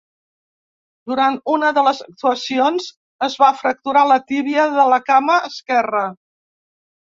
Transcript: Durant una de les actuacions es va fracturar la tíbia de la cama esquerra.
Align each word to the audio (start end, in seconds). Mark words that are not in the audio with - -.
Durant 1.09 1.35
una 1.55 1.69
de 1.77 1.83
les 1.87 1.99
actuacions 2.05 2.87
es 3.27 3.35
va 3.43 3.51
fracturar 3.59 4.03
la 4.13 4.19
tíbia 4.33 4.67
de 4.79 4.87
la 4.95 4.99
cama 5.11 5.37
esquerra. 5.51 6.03